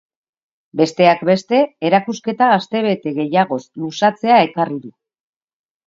Besteak 0.79 1.21
beste, 1.29 1.59
erakusketa 1.91 2.49
astebete 2.55 3.17
gehiagoz 3.21 3.63
luzatzea 3.85 4.45
ekarri 4.51 4.85
du. 4.85 4.97